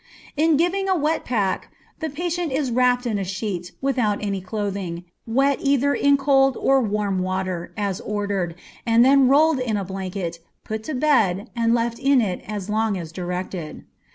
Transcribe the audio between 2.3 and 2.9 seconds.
is